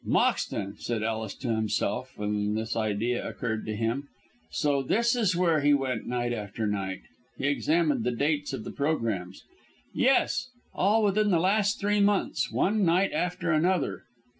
[0.03, 4.07] "Moxton!" said Ellis to himself, when this idea occurred to him.
[4.49, 7.01] "So this is where he went night after night."
[7.37, 9.43] He examined the dates of the programmes.
[9.93, 10.47] "Yes!
[10.73, 14.05] all within the last three months, one night after another.